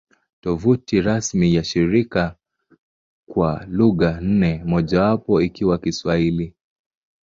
Tovuti 0.41 1.01
rasmi 1.01 1.55
ya 1.55 1.63
shirika 1.63 2.35
kwa 3.29 3.65
lugha 3.69 4.21
nne, 4.21 4.63
mojawapo 4.65 5.41
ikiwa 5.41 5.77
Kiswahili 5.77 6.53